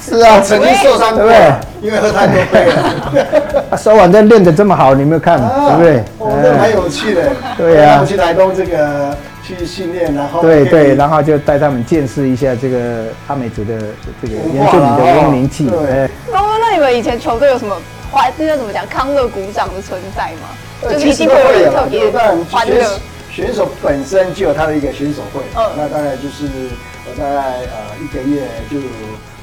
[0.00, 1.52] 是啊，曾经受伤对不对？
[1.80, 2.74] 因为喝太多杯了。
[3.70, 6.04] 他手腕在练得这么好，你没有看对不对？
[6.18, 7.22] 哦，那蛮有趣的。
[7.56, 13.78] 对呀，我去台东这个去训练，然后对对，然后就带他们见识一下这个阿美族的
[14.22, 15.68] 这个原住民的文明气。
[15.68, 16.08] 对。
[16.30, 17.76] 那那你们以前球队有什么
[18.10, 18.86] 欢，这叫怎么讲？
[18.86, 20.90] 康乐鼓掌的存在吗？
[20.90, 22.10] 就是一定会有人特别
[22.50, 22.98] 欢乐。
[23.30, 26.44] 选手本身就有他的一个选手会，那大概就是
[27.06, 28.76] 我大概呃一个月就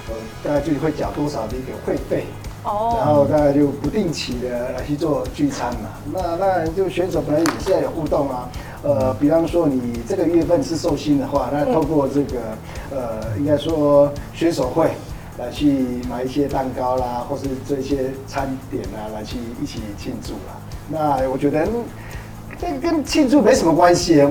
[0.07, 2.27] 呃大概就会缴多少的一个会费，
[2.63, 5.89] 哦，然后大概就不定期的来去做聚餐嘛。
[6.13, 8.47] 那当然就选手本来也是要有互动啊，
[8.83, 12.39] 呃，比方说你这个月份是寿星的话，那透过这个
[12.91, 14.91] 呃应该说选手会
[15.37, 20.57] 来去买一些蛋糕啦，或是做一些餐点啊，来去一起庆祝啦。
[20.89, 21.67] 那我觉得
[22.59, 24.25] 这跟庆祝没什么关系，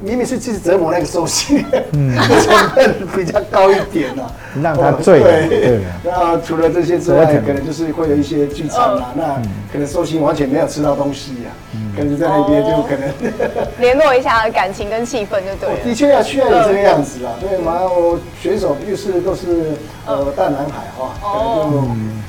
[0.00, 4.22] 明明是去折磨那个寿星，嗯， 成分比较高一点呢，
[4.60, 5.20] 让他醉。
[5.20, 9.12] 对，那除了这些之外，可能就是会有一些聚餐啊。
[9.14, 9.34] 那
[9.72, 11.50] 可能寿星完全没有吃到东西呀，
[11.96, 15.76] 可能在那边就可能联络一下感情跟气氛就对了。
[15.84, 17.80] 的确要需要有这个样子啊，对嘛？
[17.82, 19.72] 我选手又是都是
[20.06, 21.72] 呃大男孩哈，可能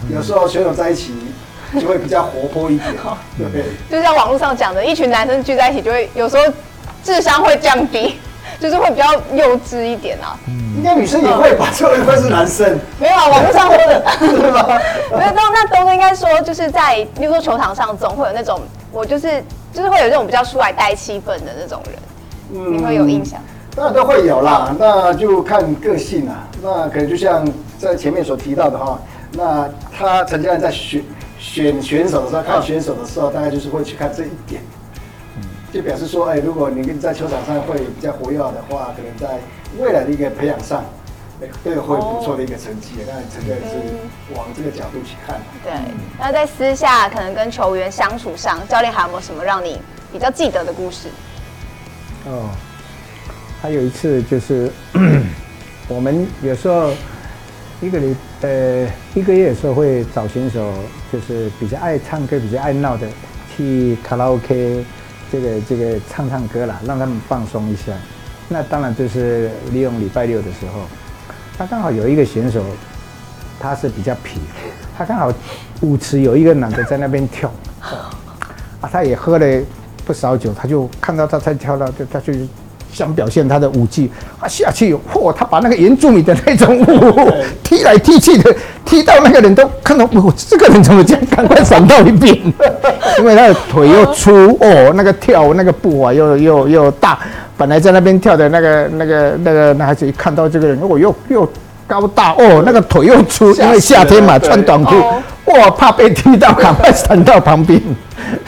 [0.09, 1.13] 就有时候选手在一起。
[1.81, 2.93] 就会比较活泼一点，
[3.51, 6.43] 对，就像网络上讲的，一群男生聚在一起，就会有时候
[7.03, 8.19] 智商会降低，
[8.61, 10.37] 就是会比较幼稚一点啊。
[10.77, 11.69] 应该女生也会吧？
[11.75, 12.79] 就因为是男生。
[12.99, 14.05] 没有啊，网络上说的？
[15.17, 18.61] 没有，那那东哥应该说，就是在，例如说球场上，总会有那种，
[18.93, 21.95] 我就是就是会有这种比较出来带气氛的那种人，
[22.53, 23.41] 嗯，你会有印象？
[23.75, 26.47] 当然都会有啦，那就看个性啊。
[26.61, 27.45] 那可能就像
[27.77, 28.97] 在前面所提到的哈，
[29.33, 31.03] 那他陈家人在选。
[31.39, 34.61] 选选手的时候，看选手的时候，大概就是会去看这一点，
[35.73, 39.41] 就表示说，哎，如果你跟在球场上会比较活跃的话，可能在
[39.77, 40.85] 未来的一个培养上，
[41.41, 42.91] 哎，都有会不错的一个成绩。
[43.07, 45.39] 当然，这个是往这个角度去看。
[45.63, 45.73] 对，
[46.19, 49.79] 那在私下可能跟球员相处上，教练还有没有什么让你
[50.11, 51.09] 比较记得的故事？
[52.25, 52.49] 哦，
[53.61, 54.71] 还有一次就是
[55.87, 56.91] 我们有时候。
[57.81, 60.73] 一个礼呃一个月的时候会找选手，
[61.11, 63.05] 就是比较爱唱歌、比较爱闹的，
[63.53, 64.85] 去卡拉 OK，
[65.29, 67.91] 这个这个唱唱歌啦，让他们放松一下。
[68.47, 70.85] 那当然就是利用礼拜六的时候，
[71.57, 72.63] 他刚好有一个选手，
[73.59, 74.39] 他是比较皮，
[74.97, 75.31] 他刚好
[75.81, 77.51] 舞池有一个男的在那边跳，
[78.81, 79.61] 啊，他也喝了
[80.05, 82.33] 不少酒，他就看到他在跳了，就他就。
[82.93, 84.07] 想表现他的舞技，
[84.39, 88.55] 啊下去，嚯，他把那个原住民的那种舞踢来踢去的，
[88.93, 91.25] 踢到那个人都看到，我这个人怎么这样？
[91.25, 92.35] 赶快闪到一边，
[93.17, 97.17] 因为他的腿又粗哦，那个跳那个步啊又又又大，
[97.57, 101.51] 本来在那边跳的那个那个那个男孩子一看到这个人，哦又又
[101.87, 104.93] 高大哦，那个腿又粗，因为夏天嘛穿短裤，
[105.45, 107.81] 哇怕被踢到，赶快闪到旁边。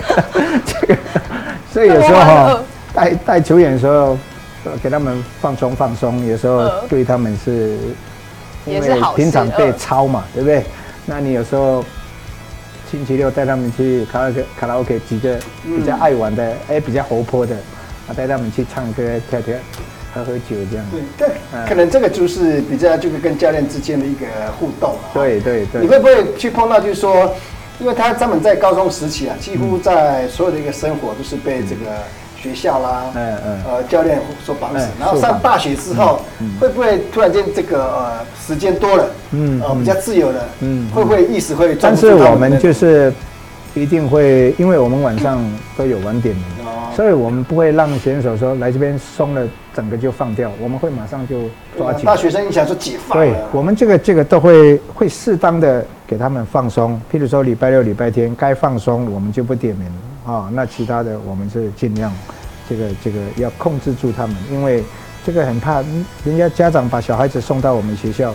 [0.63, 0.95] 这个，
[1.73, 2.59] 所以有时候哈
[2.93, 4.15] 带带球员的时候。
[4.81, 7.77] 给他们放松放松，有时候对他们是，
[8.65, 10.63] 因为平常被抄嘛，对不对？
[11.05, 11.83] 那你有时候
[12.89, 17.55] 星期六带他们去卡拉 OK，卡拉 OK 几个比较爱玩的，哎，比较活泼的，
[18.07, 19.55] 啊，带他们去唱歌、跳跳、
[20.13, 20.85] 喝喝酒这样。
[21.17, 21.27] 对，
[21.67, 24.25] 可能这个就是比较就是跟教练之间的一个
[24.59, 24.95] 互动。
[25.13, 25.81] 对对对。
[25.81, 27.35] 你会不会去碰到，就是说，
[27.79, 31.91] 因为他他们在高中时期啊，几乎在所有的一个生活都是被这个。
[32.45, 36.21] 学校啦，嗯嗯，呃，教练所绑死，然后上大学之后，
[36.59, 41.75] 会不会突然间这个呃时间多了，嗯，呃比较自由了，嗯，会不会意识会？
[41.81, 43.11] 但是我们就是
[43.73, 45.43] 一定会，因为我们晚上
[45.75, 46.45] 都有晚点名，
[46.95, 49.41] 所以我们不会让选手说来这边松了，
[49.73, 51.39] 整个就放掉，我们会马上就
[51.75, 52.05] 抓紧。
[52.05, 53.17] 大学生你想说解放？
[53.17, 59.87] 对，我们这个这个都会会适当的给他们放松，譬如说礼拜六、礼拜天该放松，我们就不点名。
[60.25, 62.11] 啊、哦，那其他的我们是尽量，
[62.69, 64.83] 这个这个要控制住他们，因为
[65.25, 65.83] 这个很怕
[66.23, 68.33] 人家家长把小孩子送到我们学校，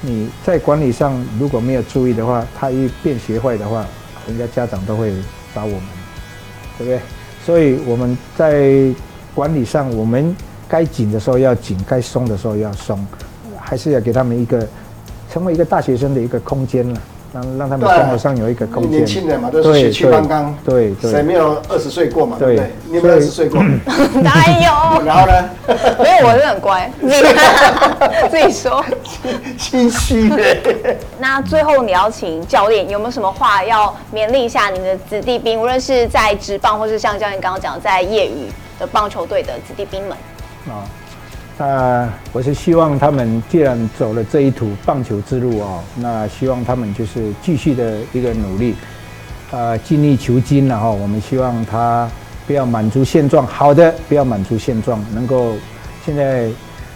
[0.00, 3.84] 你在管理上如果没有注意的话，他一变学坏的话，
[4.26, 5.12] 人家家长都会
[5.54, 5.82] 找我们，
[6.78, 7.00] 对不对？
[7.44, 8.94] 所以我们在
[9.34, 10.34] 管理上，我们
[10.68, 13.04] 该紧的时候要紧，该松的时候要松，
[13.58, 14.66] 还是要给他们一个
[15.30, 17.00] 成为一个大学生的一个空间了。
[17.32, 18.90] 让让他们生活上有一个空间。
[18.90, 22.36] 年轻人嘛，都是血气方刚，对对，谁没有二十岁过嘛？
[22.38, 22.70] 对不对？
[22.88, 23.60] 你有没有二十岁过？
[24.22, 25.04] 当然有。
[25.04, 25.48] 然后呢？
[25.98, 26.90] 没有，我是很乖。
[27.00, 27.10] 你
[28.30, 28.84] 自己说。
[29.58, 30.98] 心虚耶。
[31.18, 35.58] 那最后你要请教练有没有什么话要勉励一下你的子弟兵？
[35.58, 38.46] 无论是在职棒，或是像教练刚刚讲在业余
[38.78, 40.12] 的棒球队的子弟兵们。
[40.68, 40.84] 啊。
[41.58, 48.74] 那我是希望他们既然走了这一途棒球之路哦，那希望他们就是继续的一个努力，
[49.52, 52.10] 呃，精益求精然后我们希望他
[52.46, 55.52] 不要满足现状，好的不要满足现状，能够
[56.04, 56.48] 现在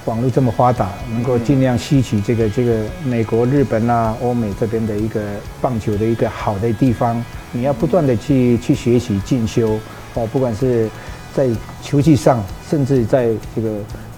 [0.06, 5.20] 网络这么发达，能够尽量吸取这个这个美国、日本啊、欧美这边的一个
[5.60, 9.78] 棒球的一个好的地方，你要不断的去去学习进修
[10.14, 10.88] 哦，不管是
[11.34, 11.46] 在
[11.82, 13.68] 球技上，甚至在这个。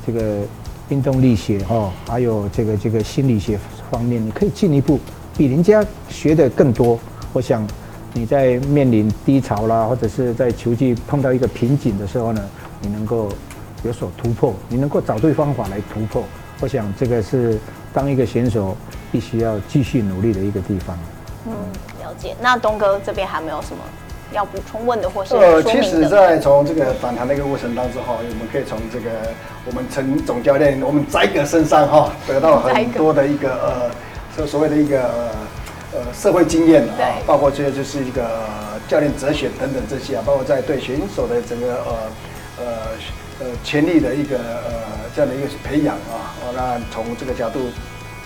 [0.08, 0.40] 这个
[0.88, 3.58] 运动力学哈，还有这个这个心理学
[3.90, 4.98] 方面，你可以进一步
[5.36, 6.98] 比人家学的更多。
[7.34, 7.62] 我想
[8.14, 12.42] 你在面临低潮啦，或者是在球技碰到一个瓶颈的时候呢，
[12.80, 13.28] 你能够
[13.82, 16.24] 有所突破，你能够找对方法来突破。
[16.60, 17.58] 我想这个是
[17.92, 18.74] 当一个选手
[19.12, 20.98] 必须要继续努力的一个地方。
[21.44, 21.52] 嗯，
[22.00, 22.34] 了解。
[22.40, 23.82] 那东哥这边还没有什么？
[24.32, 29.10] 要补充问的或是呃，其实，在从这个访谈的一个过程当中哈，我们可以从这个
[29.64, 33.90] 我们陈总教练我们宰哥身上哈，得到很多的一个呃，
[34.36, 35.02] 所所谓的一个
[35.94, 38.28] 呃社会经验啊，包括这些就是一个
[38.86, 41.94] 教练哲学等等这些啊，包括在对选手的整个呃
[42.58, 42.64] 呃
[43.40, 47.70] 呃潜力的一个呃这样的一个培养啊，哦，那从这个角度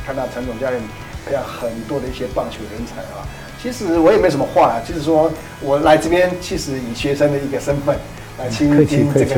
[0.05, 0.83] 看到陈总教练
[1.25, 3.23] 培养很多的一些棒球人才啊。
[3.63, 7.97] 其实我也没什么话啊，就是说我来这边，其实以学生的一个身份
[8.37, 9.37] 来倾听这个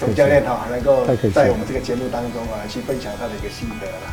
[0.00, 1.04] 总教练哈，能够
[1.34, 4.12] 在我们这个节目当中啊，去分享他的一个心得了。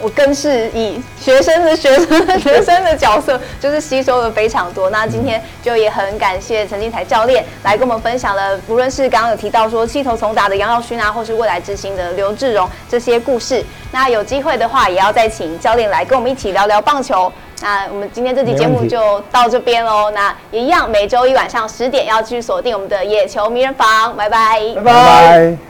[0.00, 4.90] 我更是以学生的学生的学生的角色，就是吸收了非常多。
[4.90, 13.64] 那今天就也很感谢陈金才教练来跟我们分享了，不论是刚刚有提到说弃投从打的杨耀勋啊，或是未来之星的刘志荣这些故事。
[13.92, 17.32] 那有机会的话，也要再请教练来跟我们一起聊聊棒球。
[17.60, 20.10] 那我们今天这期节目就到这边喽。
[20.10, 24.16] 那也一样，每周一晚上十点要继续锁定我们的野球迷人房。
[24.16, 25.60] 拜拜，拜拜。